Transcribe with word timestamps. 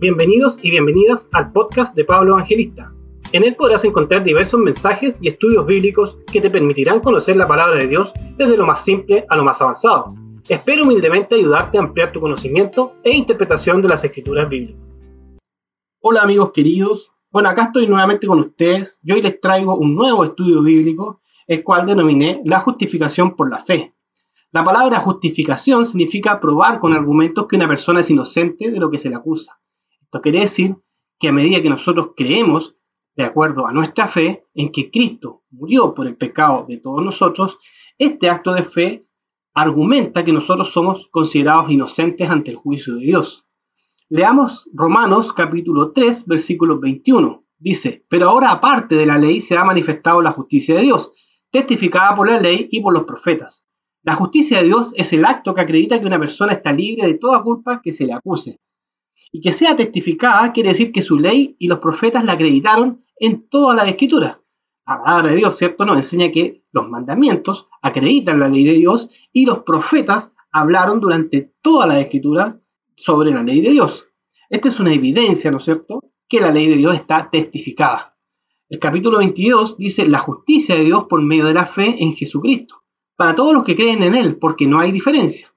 Bienvenidos 0.00 0.58
y 0.60 0.70
bienvenidas 0.70 1.28
al 1.32 1.52
podcast 1.52 1.94
de 1.94 2.04
Pablo 2.04 2.32
Evangelista. 2.32 2.92
En 3.32 3.44
él 3.44 3.54
podrás 3.54 3.84
encontrar 3.84 4.24
diversos 4.24 4.58
mensajes 4.58 5.16
y 5.20 5.28
estudios 5.28 5.64
bíblicos 5.64 6.18
que 6.32 6.40
te 6.40 6.50
permitirán 6.50 6.98
conocer 6.98 7.36
la 7.36 7.46
palabra 7.46 7.76
de 7.76 7.86
Dios 7.86 8.12
desde 8.36 8.56
lo 8.56 8.66
más 8.66 8.84
simple 8.84 9.24
a 9.28 9.36
lo 9.36 9.44
más 9.44 9.62
avanzado. 9.62 10.12
Espero 10.48 10.82
humildemente 10.82 11.36
ayudarte 11.36 11.78
a 11.78 11.82
ampliar 11.82 12.10
tu 12.10 12.20
conocimiento 12.20 12.94
e 13.04 13.12
interpretación 13.12 13.80
de 13.82 13.88
las 13.88 14.04
escrituras 14.04 14.48
bíblicas. 14.48 14.82
Hola 16.00 16.22
amigos 16.22 16.50
queridos, 16.52 17.12
bueno 17.30 17.48
acá 17.48 17.66
estoy 17.66 17.86
nuevamente 17.86 18.26
con 18.26 18.40
ustedes 18.40 18.98
y 19.04 19.12
hoy 19.12 19.22
les 19.22 19.40
traigo 19.40 19.76
un 19.76 19.94
nuevo 19.94 20.24
estudio 20.24 20.60
bíblico, 20.60 21.20
el 21.46 21.62
cual 21.62 21.86
denominé 21.86 22.42
la 22.44 22.58
justificación 22.58 23.36
por 23.36 23.48
la 23.48 23.60
fe. 23.60 23.94
La 24.50 24.64
palabra 24.64 24.98
justificación 24.98 25.86
significa 25.86 26.40
probar 26.40 26.80
con 26.80 26.92
argumentos 26.94 27.46
que 27.46 27.56
una 27.56 27.68
persona 27.68 28.00
es 28.00 28.10
inocente 28.10 28.72
de 28.72 28.80
lo 28.80 28.90
que 28.90 28.98
se 28.98 29.08
le 29.08 29.14
acusa. 29.14 29.60
Esto 30.14 30.22
quiere 30.22 30.42
decir 30.42 30.76
que 31.18 31.26
a 31.26 31.32
medida 31.32 31.60
que 31.60 31.68
nosotros 31.68 32.10
creemos, 32.16 32.76
de 33.16 33.24
acuerdo 33.24 33.66
a 33.66 33.72
nuestra 33.72 34.06
fe, 34.06 34.44
en 34.54 34.70
que 34.70 34.88
Cristo 34.88 35.42
murió 35.50 35.92
por 35.92 36.06
el 36.06 36.16
pecado 36.16 36.66
de 36.68 36.76
todos 36.76 37.04
nosotros, 37.04 37.58
este 37.98 38.30
acto 38.30 38.54
de 38.54 38.62
fe 38.62 39.08
argumenta 39.54 40.22
que 40.22 40.32
nosotros 40.32 40.72
somos 40.72 41.08
considerados 41.10 41.68
inocentes 41.68 42.30
ante 42.30 42.52
el 42.52 42.56
juicio 42.58 42.94
de 42.94 43.06
Dios. 43.06 43.48
Leamos 44.08 44.70
Romanos 44.72 45.32
capítulo 45.32 45.90
3, 45.90 46.26
versículo 46.28 46.78
21. 46.78 47.44
Dice, 47.58 48.06
pero 48.08 48.28
ahora 48.28 48.52
aparte 48.52 48.94
de 48.94 49.06
la 49.06 49.18
ley 49.18 49.40
se 49.40 49.56
ha 49.56 49.64
manifestado 49.64 50.22
la 50.22 50.30
justicia 50.30 50.76
de 50.76 50.82
Dios, 50.82 51.10
testificada 51.50 52.14
por 52.14 52.30
la 52.30 52.38
ley 52.38 52.68
y 52.70 52.80
por 52.80 52.94
los 52.94 53.02
profetas. 53.02 53.66
La 54.04 54.14
justicia 54.14 54.58
de 54.58 54.66
Dios 54.66 54.92
es 54.96 55.12
el 55.12 55.24
acto 55.24 55.54
que 55.54 55.62
acredita 55.62 55.98
que 55.98 56.06
una 56.06 56.20
persona 56.20 56.52
está 56.52 56.72
libre 56.72 57.04
de 57.04 57.14
toda 57.14 57.42
culpa 57.42 57.82
que 57.82 57.90
se 57.90 58.06
le 58.06 58.12
acuse. 58.12 58.60
Y 59.34 59.40
que 59.40 59.52
sea 59.52 59.74
testificada 59.74 60.52
quiere 60.52 60.68
decir 60.68 60.92
que 60.92 61.02
su 61.02 61.18
ley 61.18 61.56
y 61.58 61.66
los 61.66 61.80
profetas 61.80 62.24
la 62.24 62.34
acreditaron 62.34 63.02
en 63.18 63.48
toda 63.48 63.74
la 63.74 63.82
escritura. 63.82 64.40
La 64.86 65.02
palabra 65.02 65.30
de 65.30 65.36
Dios, 65.36 65.56
¿cierto?, 65.58 65.84
nos 65.84 65.96
enseña 65.96 66.30
que 66.30 66.62
los 66.70 66.88
mandamientos 66.88 67.68
acreditan 67.82 68.38
la 68.38 68.48
ley 68.48 68.62
de 68.62 68.74
Dios 68.74 69.08
y 69.32 69.44
los 69.44 69.64
profetas 69.64 70.30
hablaron 70.52 71.00
durante 71.00 71.52
toda 71.62 71.84
la 71.88 71.98
escritura 71.98 72.60
sobre 72.94 73.32
la 73.32 73.42
ley 73.42 73.60
de 73.60 73.70
Dios. 73.70 74.06
Esta 74.48 74.68
es 74.68 74.78
una 74.78 74.92
evidencia, 74.92 75.50
¿no 75.50 75.56
es 75.56 75.64
cierto?, 75.64 75.98
que 76.28 76.40
la 76.40 76.52
ley 76.52 76.68
de 76.68 76.76
Dios 76.76 76.94
está 76.94 77.28
testificada. 77.28 78.16
El 78.68 78.78
capítulo 78.78 79.18
22 79.18 79.76
dice 79.76 80.06
la 80.06 80.20
justicia 80.20 80.76
de 80.76 80.84
Dios 80.84 81.06
por 81.08 81.20
medio 81.20 81.46
de 81.46 81.54
la 81.54 81.66
fe 81.66 81.96
en 81.98 82.14
Jesucristo, 82.14 82.84
para 83.16 83.34
todos 83.34 83.52
los 83.52 83.64
que 83.64 83.74
creen 83.74 84.04
en 84.04 84.14
Él, 84.14 84.36
porque 84.36 84.68
no 84.68 84.78
hay 84.78 84.92
diferencia. 84.92 85.52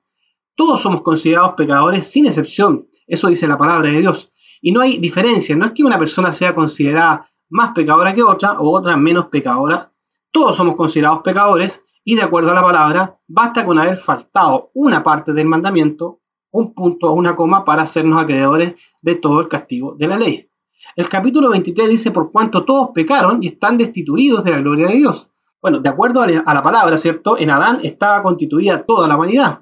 Todos 0.55 0.81
somos 0.81 1.03
considerados 1.03 1.53
pecadores 1.55 2.07
sin 2.07 2.25
excepción, 2.25 2.87
eso 3.07 3.27
dice 3.27 3.47
la 3.47 3.57
palabra 3.57 3.89
de 3.89 3.99
Dios. 3.99 4.31
Y 4.61 4.71
no 4.71 4.81
hay 4.81 4.97
diferencia, 4.97 5.55
no 5.55 5.65
es 5.65 5.71
que 5.71 5.83
una 5.83 5.97
persona 5.97 6.31
sea 6.33 6.53
considerada 6.53 7.29
más 7.49 7.71
pecadora 7.73 8.13
que 8.13 8.23
otra 8.23 8.59
o 8.59 8.69
otra 8.69 8.97
menos 8.97 9.27
pecadora. 9.27 9.91
Todos 10.31 10.55
somos 10.55 10.75
considerados 10.75 11.21
pecadores 11.23 11.81
y 12.03 12.15
de 12.15 12.23
acuerdo 12.23 12.51
a 12.51 12.55
la 12.55 12.63
palabra, 12.63 13.19
basta 13.27 13.65
con 13.65 13.79
haber 13.79 13.97
faltado 13.97 14.71
una 14.73 15.03
parte 15.03 15.33
del 15.33 15.47
mandamiento, 15.47 16.19
un 16.51 16.73
punto 16.73 17.11
o 17.11 17.13
una 17.13 17.35
coma 17.35 17.65
para 17.65 17.83
hacernos 17.83 18.21
acreedores 18.21 18.75
de 19.01 19.15
todo 19.15 19.41
el 19.41 19.47
castigo 19.47 19.95
de 19.97 20.07
la 20.07 20.17
ley. 20.17 20.49
El 20.95 21.09
capítulo 21.09 21.49
23 21.49 21.89
dice, 21.89 22.11
por 22.11 22.31
cuanto 22.31 22.65
todos 22.65 22.89
pecaron 22.93 23.43
y 23.43 23.47
están 23.47 23.77
destituidos 23.77 24.43
de 24.43 24.51
la 24.51 24.59
gloria 24.59 24.87
de 24.87 24.95
Dios. 24.95 25.29
Bueno, 25.61 25.79
de 25.79 25.89
acuerdo 25.89 26.21
a 26.21 26.27
la 26.27 26.63
palabra, 26.63 26.97
¿cierto? 26.97 27.37
En 27.37 27.49
Adán 27.49 27.79
estaba 27.83 28.23
constituida 28.23 28.85
toda 28.85 29.07
la 29.07 29.15
humanidad. 29.15 29.61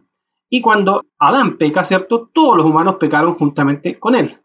Y 0.56 0.62
cuando 0.62 1.04
Adán 1.20 1.58
peca, 1.58 1.84
¿cierto? 1.84 2.30
Todos 2.34 2.56
los 2.56 2.66
humanos 2.66 2.96
pecaron 2.98 3.34
juntamente 3.34 4.00
con 4.00 4.16
él. 4.16 4.38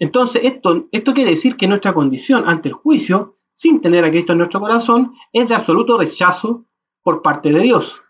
Entonces, 0.00 0.42
esto, 0.42 0.88
esto 0.90 1.14
quiere 1.14 1.30
decir 1.30 1.56
que 1.56 1.68
nuestra 1.68 1.94
condición 1.94 2.42
ante 2.48 2.70
el 2.70 2.74
juicio, 2.74 3.36
sin 3.52 3.80
tener 3.80 4.04
a 4.04 4.10
Cristo 4.10 4.32
en 4.32 4.38
nuestro 4.38 4.58
corazón, 4.58 5.12
es 5.32 5.48
de 5.48 5.54
absoluto 5.54 5.96
rechazo 5.96 6.64
por 7.04 7.22
parte 7.22 7.52
de 7.52 7.60
Dios. 7.60 8.02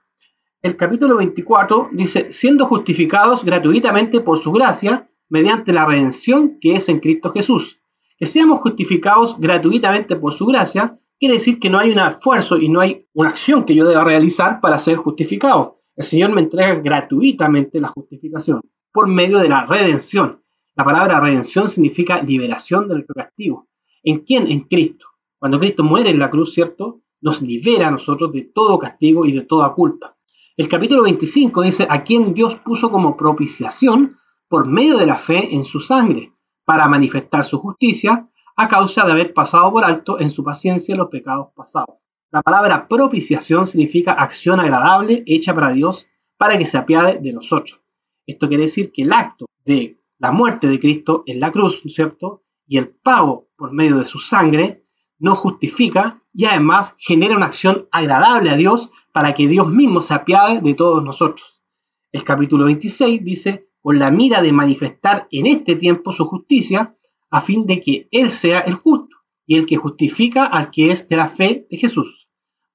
El 0.62 0.78
capítulo 0.78 1.18
24 1.18 1.90
dice, 1.92 2.32
siendo 2.32 2.64
justificados 2.64 3.44
gratuitamente 3.44 4.22
por 4.22 4.38
su 4.38 4.50
gracia, 4.50 5.10
mediante 5.28 5.74
la 5.74 5.84
redención 5.84 6.56
que 6.62 6.76
es 6.76 6.88
en 6.88 7.00
Cristo 7.00 7.28
Jesús. 7.28 7.78
Que 8.16 8.24
seamos 8.24 8.60
justificados 8.60 9.38
gratuitamente 9.38 10.16
por 10.16 10.32
su 10.32 10.46
gracia, 10.46 10.96
quiere 11.18 11.34
decir 11.34 11.60
que 11.60 11.68
no 11.68 11.78
hay 11.78 11.90
un 11.90 11.98
esfuerzo 11.98 12.56
y 12.56 12.70
no 12.70 12.80
hay 12.80 13.06
una 13.12 13.28
acción 13.28 13.66
que 13.66 13.74
yo 13.74 13.86
deba 13.86 14.02
realizar 14.02 14.62
para 14.62 14.78
ser 14.78 14.96
justificado. 14.96 15.83
El 15.96 16.04
Señor 16.04 16.32
me 16.32 16.40
entrega 16.40 16.74
gratuitamente 16.74 17.80
la 17.80 17.88
justificación 17.88 18.60
por 18.92 19.06
medio 19.06 19.38
de 19.38 19.48
la 19.48 19.64
redención. 19.64 20.42
La 20.74 20.84
palabra 20.84 21.20
redención 21.20 21.68
significa 21.68 22.20
liberación 22.20 22.88
del 22.88 23.06
castigo. 23.06 23.68
¿En 24.02 24.20
quién? 24.20 24.48
En 24.48 24.60
Cristo. 24.62 25.06
Cuando 25.38 25.58
Cristo 25.60 25.84
muere 25.84 26.10
en 26.10 26.18
la 26.18 26.30
cruz, 26.30 26.52
¿cierto? 26.52 27.02
Nos 27.20 27.42
libera 27.42 27.88
a 27.88 27.90
nosotros 27.92 28.32
de 28.32 28.42
todo 28.42 28.78
castigo 28.78 29.24
y 29.24 29.32
de 29.32 29.42
toda 29.42 29.72
culpa. 29.72 30.16
El 30.56 30.68
capítulo 30.68 31.02
25 31.04 31.62
dice, 31.62 31.86
a 31.88 32.02
quien 32.02 32.34
Dios 32.34 32.56
puso 32.56 32.90
como 32.90 33.16
propiciación 33.16 34.16
por 34.48 34.66
medio 34.66 34.98
de 34.98 35.06
la 35.06 35.16
fe 35.16 35.54
en 35.54 35.64
su 35.64 35.80
sangre, 35.80 36.32
para 36.64 36.88
manifestar 36.88 37.44
su 37.44 37.58
justicia 37.58 38.28
a 38.56 38.68
causa 38.68 39.04
de 39.04 39.12
haber 39.12 39.32
pasado 39.32 39.70
por 39.72 39.84
alto 39.84 40.18
en 40.18 40.30
su 40.30 40.42
paciencia 40.42 40.96
los 40.96 41.08
pecados 41.08 41.48
pasados. 41.54 41.96
La 42.34 42.42
palabra 42.42 42.88
propiciación 42.88 43.64
significa 43.64 44.10
acción 44.10 44.58
agradable 44.58 45.22
hecha 45.24 45.54
para 45.54 45.70
Dios 45.70 46.08
para 46.36 46.58
que 46.58 46.66
se 46.66 46.76
apiade 46.76 47.20
de 47.20 47.32
nosotros. 47.32 47.80
Esto 48.26 48.48
quiere 48.48 48.64
decir 48.64 48.90
que 48.90 49.02
el 49.02 49.12
acto 49.12 49.46
de 49.64 50.00
la 50.18 50.32
muerte 50.32 50.66
de 50.66 50.80
Cristo 50.80 51.22
en 51.26 51.38
la 51.38 51.52
cruz, 51.52 51.80
¿cierto? 51.86 52.42
Y 52.66 52.78
el 52.78 52.88
pago 52.88 53.50
por 53.56 53.70
medio 53.70 53.98
de 53.98 54.04
su 54.04 54.18
sangre 54.18 54.84
nos 55.20 55.38
justifica 55.38 56.24
y 56.32 56.46
además 56.46 56.96
genera 56.98 57.36
una 57.36 57.46
acción 57.46 57.86
agradable 57.92 58.50
a 58.50 58.56
Dios 58.56 58.90
para 59.12 59.32
que 59.32 59.46
Dios 59.46 59.70
mismo 59.70 60.02
se 60.02 60.14
apiade 60.14 60.60
de 60.60 60.74
todos 60.74 61.04
nosotros. 61.04 61.62
El 62.10 62.24
capítulo 62.24 62.64
26 62.64 63.22
dice, 63.22 63.68
con 63.80 64.00
la 64.00 64.10
mira 64.10 64.42
de 64.42 64.52
manifestar 64.52 65.28
en 65.30 65.46
este 65.46 65.76
tiempo 65.76 66.10
su 66.10 66.24
justicia, 66.24 66.96
a 67.30 67.40
fin 67.40 67.64
de 67.64 67.80
que 67.80 68.08
Él 68.10 68.32
sea 68.32 68.58
el 68.58 68.74
justo 68.74 69.14
y 69.46 69.56
el 69.56 69.66
que 69.66 69.76
justifica 69.76 70.46
al 70.46 70.72
que 70.72 70.90
es 70.90 71.08
de 71.08 71.16
la 71.16 71.28
fe 71.28 71.68
de 71.70 71.76
Jesús. 71.76 72.23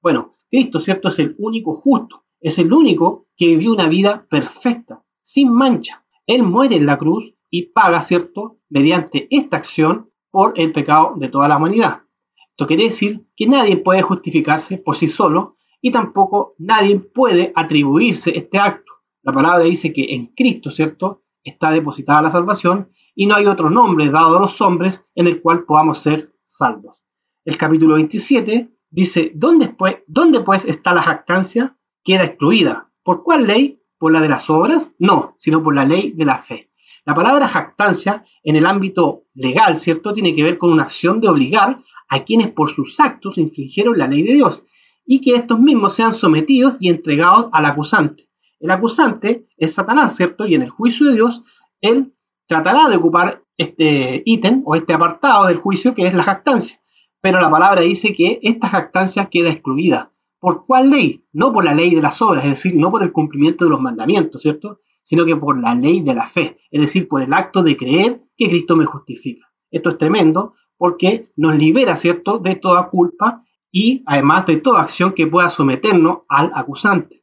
Bueno, 0.02 0.36
Cristo, 0.50 0.80
¿cierto? 0.80 1.08
Es 1.08 1.18
el 1.18 1.34
único 1.38 1.74
justo, 1.74 2.24
es 2.40 2.58
el 2.58 2.72
único 2.72 3.26
que 3.36 3.48
vivió 3.48 3.72
una 3.72 3.86
vida 3.86 4.26
perfecta, 4.30 5.04
sin 5.22 5.52
mancha. 5.52 6.04
Él 6.26 6.42
muere 6.42 6.76
en 6.76 6.86
la 6.86 6.96
cruz 6.96 7.34
y 7.50 7.66
paga, 7.66 8.00
¿cierto? 8.00 8.58
Mediante 8.70 9.28
esta 9.30 9.58
acción 9.58 10.10
por 10.30 10.54
el 10.56 10.72
pecado 10.72 11.14
de 11.16 11.28
toda 11.28 11.48
la 11.48 11.58
humanidad. 11.58 12.02
Esto 12.50 12.66
quiere 12.66 12.84
decir 12.84 13.26
que 13.36 13.46
nadie 13.46 13.76
puede 13.76 14.00
justificarse 14.00 14.78
por 14.78 14.96
sí 14.96 15.06
solo 15.06 15.56
y 15.82 15.90
tampoco 15.90 16.54
nadie 16.58 16.98
puede 16.98 17.52
atribuirse 17.54 18.36
este 18.36 18.58
acto. 18.58 18.92
La 19.22 19.32
palabra 19.32 19.64
dice 19.64 19.92
que 19.92 20.14
en 20.14 20.28
Cristo, 20.28 20.70
¿cierto? 20.70 21.24
Está 21.42 21.70
depositada 21.70 22.22
la 22.22 22.30
salvación 22.30 22.90
y 23.14 23.26
no 23.26 23.34
hay 23.34 23.46
otro 23.46 23.70
nombre 23.70 24.08
dado 24.08 24.38
a 24.38 24.40
los 24.40 24.60
hombres 24.60 25.04
en 25.14 25.26
el 25.26 25.42
cual 25.42 25.64
podamos 25.64 25.98
ser 25.98 26.32
salvos. 26.46 27.04
El 27.44 27.56
capítulo 27.56 27.94
27 27.94 28.70
dice, 28.90 29.32
¿dónde 29.34 29.68
pues, 29.68 29.98
¿dónde 30.06 30.40
pues 30.40 30.64
está 30.64 30.92
la 30.92 31.02
jactancia? 31.02 31.76
Queda 32.04 32.24
excluida. 32.24 32.90
¿Por 33.02 33.22
cuál 33.22 33.46
ley? 33.46 33.80
¿Por 33.98 34.12
la 34.12 34.20
de 34.20 34.28
las 34.28 34.50
obras? 34.50 34.90
No, 34.98 35.34
sino 35.38 35.62
por 35.62 35.74
la 35.74 35.84
ley 35.84 36.12
de 36.12 36.24
la 36.24 36.38
fe. 36.38 36.70
La 37.04 37.14
palabra 37.14 37.48
jactancia 37.48 38.24
en 38.42 38.56
el 38.56 38.66
ámbito 38.66 39.24
legal, 39.34 39.76
¿cierto? 39.76 40.12
Tiene 40.12 40.34
que 40.34 40.42
ver 40.42 40.58
con 40.58 40.72
una 40.72 40.84
acción 40.84 41.20
de 41.20 41.28
obligar 41.28 41.78
a 42.08 42.24
quienes 42.24 42.48
por 42.48 42.70
sus 42.70 42.98
actos 43.00 43.38
infringieron 43.38 43.96
la 43.96 44.06
ley 44.06 44.22
de 44.22 44.34
Dios 44.34 44.64
y 45.06 45.20
que 45.20 45.34
estos 45.34 45.58
mismos 45.60 45.94
sean 45.94 46.12
sometidos 46.12 46.76
y 46.80 46.88
entregados 46.88 47.48
al 47.52 47.64
acusante. 47.64 48.28
El 48.58 48.70
acusante 48.70 49.46
es 49.56 49.74
Satanás, 49.74 50.16
¿cierto? 50.16 50.46
Y 50.46 50.54
en 50.54 50.62
el 50.62 50.70
juicio 50.70 51.06
de 51.06 51.14
Dios, 51.14 51.42
él 51.80 52.14
tratará 52.46 52.88
de 52.88 52.96
ocupar 52.96 53.42
este 53.56 54.22
ítem 54.24 54.62
o 54.64 54.74
este 54.74 54.92
apartado 54.92 55.46
del 55.46 55.58
juicio 55.58 55.94
que 55.94 56.06
es 56.06 56.14
la 56.14 56.22
jactancia 56.22 56.80
pero 57.20 57.40
la 57.40 57.50
palabra 57.50 57.82
dice 57.82 58.14
que 58.14 58.40
esta 58.42 58.68
jactancia 58.68 59.26
queda 59.26 59.50
excluida. 59.50 60.12
¿Por 60.38 60.64
cuál 60.64 60.90
ley? 60.90 61.24
No 61.32 61.52
por 61.52 61.64
la 61.64 61.74
ley 61.74 61.94
de 61.94 62.00
las 62.00 62.22
obras, 62.22 62.44
es 62.44 62.50
decir, 62.50 62.74
no 62.74 62.90
por 62.90 63.02
el 63.02 63.12
cumplimiento 63.12 63.64
de 63.64 63.70
los 63.70 63.80
mandamientos, 63.80 64.40
¿cierto? 64.40 64.80
Sino 65.02 65.26
que 65.26 65.36
por 65.36 65.60
la 65.60 65.74
ley 65.74 66.00
de 66.00 66.14
la 66.14 66.26
fe, 66.26 66.58
es 66.70 66.80
decir, 66.80 67.08
por 67.08 67.22
el 67.22 67.32
acto 67.32 67.62
de 67.62 67.76
creer 67.76 68.22
que 68.36 68.48
Cristo 68.48 68.76
me 68.76 68.86
justifica. 68.86 69.46
Esto 69.70 69.90
es 69.90 69.98
tremendo 69.98 70.54
porque 70.78 71.30
nos 71.36 71.56
libera, 71.56 71.94
¿cierto?, 71.96 72.38
de 72.38 72.56
toda 72.56 72.88
culpa 72.88 73.44
y 73.70 74.02
además 74.06 74.46
de 74.46 74.60
toda 74.60 74.80
acción 74.80 75.12
que 75.12 75.26
pueda 75.26 75.50
someternos 75.50 76.20
al 76.28 76.50
acusante. 76.54 77.22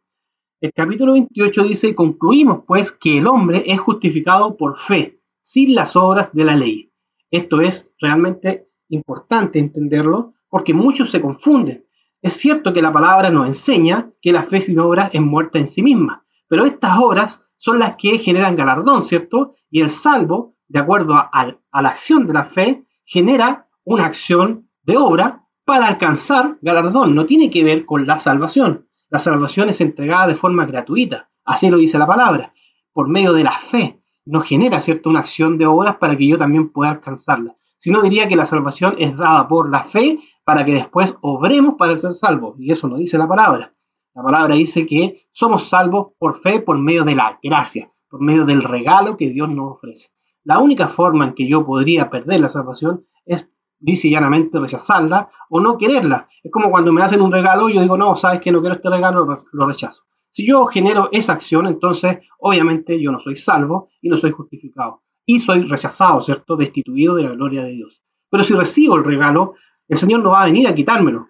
El 0.62 0.74
capítulo 0.74 1.14
28 1.14 1.64
dice, 1.64 1.96
concluimos 1.96 2.64
pues 2.66 2.92
que 2.92 3.18
el 3.18 3.28
hombre 3.28 3.64
es 3.68 3.80
justificado 3.80 4.58
por 4.58 4.80
fe, 4.80 5.20
sin 5.42 5.76
las 5.76 5.96
obras 5.96 6.34
de 6.34 6.46
la 6.46 6.56
ley. 6.56 6.92
Esto 7.30 7.62
es 7.62 7.92
realmente 8.00 8.67
importante 8.90 9.60
entenderlo 9.60 10.34
porque 10.50 10.74
muchos 10.74 11.12
se 11.12 11.22
confunden. 11.22 11.86
Es 12.22 12.34
cierto 12.34 12.74
que 12.74 12.82
la 12.82 12.94
palabra 12.94 13.30
nos 13.30 13.48
enseña 13.48 14.12
que 14.22 14.32
la 14.32 14.44
fe 14.44 14.62
sin 14.62 14.80
obras 14.80 15.10
es 15.14 15.22
muerta 15.22 15.60
en 15.60 15.68
sí 15.68 15.82
misma, 15.82 16.26
pero 16.48 16.66
estas 16.66 16.98
obras 17.00 17.44
son 17.58 17.80
las 17.80 17.96
que 17.96 18.18
generan 18.20 18.56
galardón, 18.56 19.04
¿cierto? 19.04 19.54
Y 19.70 19.82
el 19.82 19.90
salvo 19.90 20.58
de 20.68 20.80
acuerdo 20.80 21.16
a, 21.16 21.58
la 21.82 21.90
acción 21.90 22.28
de 22.28 22.34
la 22.34 22.46
fe, 22.46 22.86
genera 23.06 23.68
una 23.84 24.06
acción 24.06 24.70
de 24.84 24.98
obra 24.98 25.46
para 25.66 25.88
alcanzar 25.88 26.58
galardón. 26.62 27.16
No 27.16 27.26
tiene 27.26 27.50
que 27.50 27.64
ver 27.64 27.86
con 27.86 28.06
la 28.06 28.20
salvación. 28.20 28.88
La 29.10 29.20
salvación 29.20 29.70
es 29.70 29.80
entregada 29.82 30.28
de 30.28 30.36
forma 30.36 30.66
gratuita. 30.66 31.30
Así 31.46 31.70
lo 31.70 31.78
dice 31.78 31.98
la 31.98 32.08
palabra. 32.08 32.54
Por 32.92 33.08
medio 33.08 33.34
de 33.34 33.44
la 33.44 33.52
fe. 33.52 34.02
No 34.26 34.42
genera, 34.42 34.82
¿cierto?, 34.82 35.10
una 35.10 35.20
acción 35.20 35.58
de 35.58 35.66
obras 35.66 35.98
para 35.98 36.18
que 36.18 36.28
yo 36.28 36.38
también 36.38 36.70
pueda 36.70 36.92
alcanzarla. 36.92 37.56
Sino 37.78 38.02
diría 38.02 38.28
que 38.28 38.36
la 38.36 38.46
salvación 38.46 38.96
es 38.98 39.16
dada 39.16 39.48
por 39.48 39.70
la 39.70 39.84
fe 39.84 40.20
para 40.44 40.66
que 40.66 40.74
después 40.74 41.16
obremos 41.22 41.76
para 41.78 41.96
ser 41.96 42.12
salvos. 42.12 42.56
Y 42.60 42.72
eso 42.72 42.88
no 42.88 42.98
dice 42.98 43.18
la 43.18 43.28
palabra. 43.28 43.74
La 44.16 44.24
palabra 44.24 44.56
dice 44.56 44.86
que 44.86 45.28
somos 45.32 45.70
salvos 45.70 46.14
por 46.18 46.40
fe, 46.40 46.60
por 46.60 46.80
medio 46.80 47.04
de 47.04 47.16
la 47.16 47.40
gracia, 47.44 47.92
por 48.10 48.22
medio 48.22 48.46
del 48.46 48.64
regalo 48.64 49.16
que 49.16 49.30
Dios 49.30 49.50
nos 49.50 49.74
ofrece. 49.74 50.10
La 50.44 50.60
única 50.60 50.88
forma 50.88 51.26
en 51.26 51.34
que 51.34 51.48
yo 51.48 51.66
podría 51.66 52.10
perder 52.10 52.40
la 52.40 52.50
salvación 52.50 53.06
es 53.26 53.48
dice 53.80 54.10
llanamente 54.10 54.60
rechazarla 54.60 55.30
o 55.50 55.60
no 55.60 55.78
quererla. 55.78 56.28
Es 56.44 56.52
como 56.52 56.72
cuando 56.72 56.92
me 56.92 57.02
hacen 57.04 57.22
un 57.22 57.32
regalo 57.32 57.70
y 57.70 57.76
yo 57.76 57.82
digo, 57.82 57.98
no, 57.98 58.16
sabes 58.16 58.42
que 58.42 58.52
no 58.52 58.60
quiero 58.62 58.76
este 58.76 58.90
regalo, 58.90 59.46
lo 59.52 59.68
rechazo. 59.68 60.04
Si 60.32 60.46
yo 60.46 60.66
genero 60.66 61.10
esa 61.12 61.34
acción, 61.34 61.68
entonces 61.68 62.20
obviamente 62.40 63.02
yo 63.02 63.12
no 63.12 63.20
soy 63.20 63.36
salvo 63.36 63.90
y 64.02 64.10
no 64.10 64.18
soy 64.18 64.32
justificado. 64.32 65.04
Y 65.28 65.40
soy 65.40 65.64
rechazado, 65.64 66.22
¿cierto? 66.22 66.56
Destituido 66.56 67.16
de 67.16 67.24
la 67.24 67.32
gloria 67.32 67.64
de 67.64 67.72
Dios. 67.72 68.02
Pero 68.32 68.44
si 68.44 68.54
recibo 68.54 68.96
el 68.96 69.04
regalo, 69.04 69.56
el 69.88 69.98
Señor 69.98 70.22
no 70.22 70.32
va 70.32 70.42
a 70.42 70.46
venir 70.46 70.68
a 70.68 70.74
quitármelo. 70.74 71.30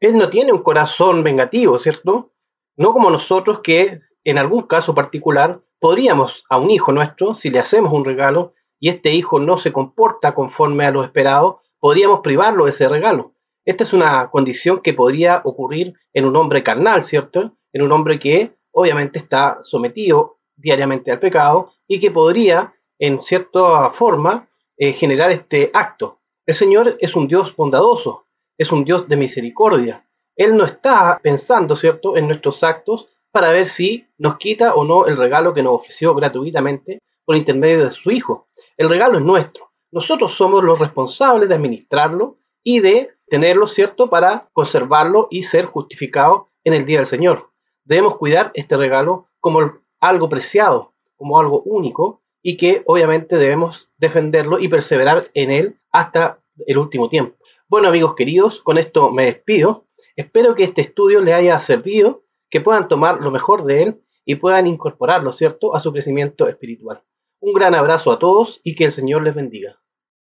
Él 0.00 0.16
no 0.16 0.28
tiene 0.30 0.52
un 0.52 0.62
corazón 0.62 1.22
vengativo, 1.22 1.78
¿cierto? 1.78 2.32
No 2.76 2.92
como 2.92 3.10
nosotros 3.10 3.60
que 3.60 4.00
en 4.24 4.38
algún 4.38 4.62
caso 4.62 4.94
particular 4.94 5.62
podríamos 5.78 6.44
a 6.48 6.58
un 6.58 6.70
hijo 6.70 6.92
nuestro, 6.92 7.34
si 7.34 7.50
le 7.50 7.58
hacemos 7.58 7.92
un 7.92 8.04
regalo 8.04 8.54
y 8.80 8.88
este 8.88 9.12
hijo 9.12 9.38
no 9.38 9.58
se 9.58 9.72
comporta 9.72 10.34
conforme 10.34 10.86
a 10.86 10.90
lo 10.90 11.04
esperado, 11.04 11.60
podríamos 11.78 12.20
privarlo 12.20 12.64
de 12.64 12.70
ese 12.70 12.88
regalo. 12.88 13.34
Esta 13.66 13.84
es 13.84 13.92
una 13.92 14.30
condición 14.30 14.80
que 14.80 14.94
podría 14.94 15.42
ocurrir 15.44 15.94
en 16.12 16.24
un 16.24 16.36
hombre 16.36 16.62
carnal, 16.62 17.04
¿cierto? 17.04 17.56
En 17.72 17.82
un 17.82 17.92
hombre 17.92 18.18
que 18.18 18.56
obviamente 18.72 19.18
está 19.18 19.58
sometido 19.62 20.38
diariamente 20.56 21.10
al 21.12 21.18
pecado 21.20 21.72
y 21.86 22.00
que 22.00 22.10
podría, 22.10 22.74
en 22.98 23.20
cierta 23.20 23.90
forma, 23.90 24.48
eh, 24.76 24.92
generar 24.92 25.30
este 25.30 25.70
acto. 25.72 26.18
El 26.46 26.54
Señor 26.54 26.96
es 27.00 27.16
un 27.16 27.28
Dios 27.28 27.54
bondadoso, 27.56 28.26
es 28.58 28.70
un 28.72 28.84
Dios 28.84 29.08
de 29.08 29.16
misericordia. 29.16 30.06
Él 30.36 30.56
no 30.56 30.64
está 30.64 31.20
pensando, 31.22 31.76
¿cierto?, 31.76 32.16
en 32.16 32.26
nuestros 32.26 32.62
actos 32.64 33.08
para 33.30 33.50
ver 33.50 33.66
si 33.66 34.06
nos 34.18 34.36
quita 34.36 34.74
o 34.74 34.84
no 34.84 35.06
el 35.06 35.16
regalo 35.16 35.54
que 35.54 35.62
nos 35.62 35.74
ofreció 35.74 36.14
gratuitamente 36.14 37.00
por 37.24 37.36
intermedio 37.36 37.84
de 37.84 37.90
su 37.90 38.10
Hijo. 38.10 38.48
El 38.76 38.88
regalo 38.88 39.18
es 39.18 39.24
nuestro. 39.24 39.70
Nosotros 39.90 40.32
somos 40.32 40.62
los 40.62 40.78
responsables 40.78 41.48
de 41.48 41.54
administrarlo 41.54 42.38
y 42.62 42.80
de 42.80 43.10
tenerlo, 43.28 43.66
¿cierto?, 43.66 44.10
para 44.10 44.48
conservarlo 44.52 45.28
y 45.30 45.44
ser 45.44 45.66
justificado 45.66 46.50
en 46.64 46.74
el 46.74 46.84
día 46.84 46.98
del 46.98 47.06
Señor. 47.06 47.50
Debemos 47.84 48.16
cuidar 48.16 48.50
este 48.54 48.76
regalo 48.76 49.28
como 49.40 49.60
algo 50.00 50.28
preciado, 50.28 50.94
como 51.16 51.38
algo 51.38 51.62
único 51.62 52.22
y 52.46 52.58
que 52.58 52.82
obviamente 52.84 53.38
debemos 53.38 53.90
defenderlo 53.96 54.58
y 54.58 54.68
perseverar 54.68 55.30
en 55.32 55.50
él 55.50 55.80
hasta 55.90 56.40
el 56.66 56.76
último 56.76 57.08
tiempo. 57.08 57.36
Bueno 57.68 57.88
amigos 57.88 58.14
queridos, 58.14 58.60
con 58.60 58.76
esto 58.76 59.10
me 59.10 59.24
despido. 59.24 59.86
Espero 60.14 60.54
que 60.54 60.62
este 60.62 60.82
estudio 60.82 61.22
les 61.22 61.34
haya 61.34 61.58
servido 61.58 62.22
que 62.50 62.60
puedan 62.60 62.86
tomar 62.86 63.22
lo 63.22 63.30
mejor 63.30 63.64
de 63.64 63.82
él 63.82 64.02
y 64.26 64.36
puedan 64.36 64.66
incorporarlo, 64.66 65.32
¿cierto?, 65.32 65.74
a 65.74 65.80
su 65.80 65.90
crecimiento 65.90 66.46
espiritual. 66.46 67.02
Un 67.40 67.54
gran 67.54 67.74
abrazo 67.74 68.12
a 68.12 68.18
todos 68.18 68.60
y 68.62 68.74
que 68.74 68.84
el 68.84 68.92
Señor 68.92 69.22
les 69.22 69.34
bendiga. 69.34 69.80